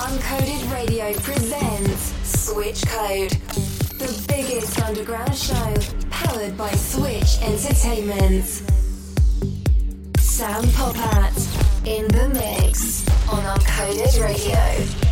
[0.00, 3.32] Uncoded Radio presents Switch Code,
[3.98, 5.74] the biggest underground show
[6.08, 8.46] powered by Switch Entertainment.
[10.18, 15.09] Sam Popat in the mix on Uncoded Radio.